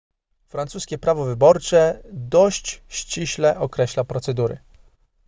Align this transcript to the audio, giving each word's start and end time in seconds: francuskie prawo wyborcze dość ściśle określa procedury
francuskie 0.47 0.97
prawo 0.97 1.25
wyborcze 1.25 2.03
dość 2.13 2.81
ściśle 2.87 3.59
określa 3.59 4.03
procedury 4.03 4.57